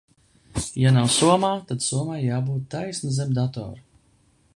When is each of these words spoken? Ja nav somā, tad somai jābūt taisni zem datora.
Ja 0.83 0.93
nav 0.95 1.09
somā, 1.15 1.51
tad 1.71 1.85
somai 1.89 2.17
jābūt 2.23 2.65
taisni 2.77 3.13
zem 3.19 3.37
datora. 3.41 3.85